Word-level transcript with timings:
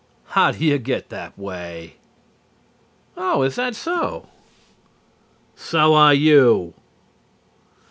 "How 0.29 0.49
do 0.49 0.65
you 0.65 0.79
get 0.79 1.09
that 1.09 1.37
way?" 1.37 1.97
"Oh, 3.15 3.43
is 3.43 3.53
that 3.57 3.75
so?" 3.75 4.29
"So 5.55 5.93
are 5.93 6.11
you." 6.15 6.73